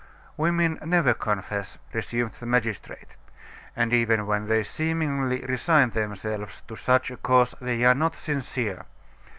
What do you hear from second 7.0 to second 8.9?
a course they are not sincere.